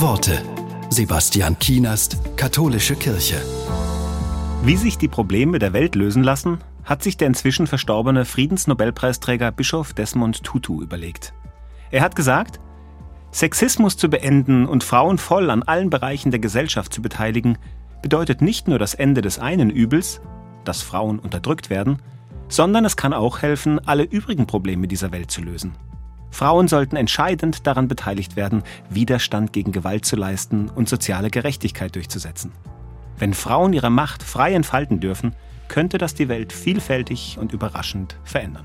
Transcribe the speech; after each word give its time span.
Worte. 0.00 0.42
Sebastian 0.90 1.56
Kienast, 1.60 2.18
Katholische 2.36 2.96
Kirche. 2.96 3.40
Wie 4.64 4.76
sich 4.76 4.98
die 4.98 5.06
Probleme 5.06 5.60
der 5.60 5.72
Welt 5.72 5.94
lösen 5.94 6.24
lassen, 6.24 6.58
hat 6.82 7.04
sich 7.04 7.16
der 7.16 7.28
inzwischen 7.28 7.68
verstorbene 7.68 8.24
Friedensnobelpreisträger 8.24 9.52
Bischof 9.52 9.92
Desmond 9.92 10.42
Tutu 10.42 10.82
überlegt. 10.82 11.32
Er 11.92 12.02
hat 12.02 12.16
gesagt, 12.16 12.58
Sexismus 13.30 13.96
zu 13.96 14.08
beenden 14.08 14.66
und 14.66 14.82
Frauen 14.82 15.16
voll 15.16 15.48
an 15.48 15.62
allen 15.62 15.90
Bereichen 15.90 16.32
der 16.32 16.40
Gesellschaft 16.40 16.92
zu 16.92 17.00
beteiligen, 17.00 17.56
bedeutet 18.02 18.42
nicht 18.42 18.66
nur 18.66 18.80
das 18.80 18.94
Ende 18.94 19.22
des 19.22 19.38
einen 19.38 19.70
Übels, 19.70 20.20
dass 20.64 20.82
Frauen 20.82 21.20
unterdrückt 21.20 21.70
werden, 21.70 22.02
sondern 22.48 22.84
es 22.84 22.96
kann 22.96 23.12
auch 23.12 23.42
helfen, 23.42 23.78
alle 23.86 24.02
übrigen 24.02 24.48
Probleme 24.48 24.88
dieser 24.88 25.12
Welt 25.12 25.30
zu 25.30 25.40
lösen. 25.40 25.76
Frauen 26.34 26.66
sollten 26.66 26.96
entscheidend 26.96 27.64
daran 27.64 27.86
beteiligt 27.86 28.34
werden, 28.34 28.64
Widerstand 28.90 29.52
gegen 29.52 29.70
Gewalt 29.70 30.04
zu 30.04 30.16
leisten 30.16 30.68
und 30.68 30.88
soziale 30.88 31.30
Gerechtigkeit 31.30 31.94
durchzusetzen. 31.94 32.50
Wenn 33.16 33.34
Frauen 33.34 33.72
ihre 33.72 33.88
Macht 33.88 34.24
frei 34.24 34.52
entfalten 34.52 34.98
dürfen, 34.98 35.36
könnte 35.68 35.96
das 35.96 36.14
die 36.14 36.28
Welt 36.28 36.52
vielfältig 36.52 37.38
und 37.38 37.52
überraschend 37.52 38.16
verändern. 38.24 38.64